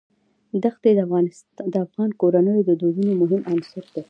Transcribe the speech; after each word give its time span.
دښتې 0.63 0.91
د 1.73 1.75
افغان 1.85 2.09
کورنیو 2.21 2.65
د 2.67 2.71
دودونو 2.81 3.11
مهم 3.21 3.41
عنصر 3.51 3.83
دی. 3.93 3.99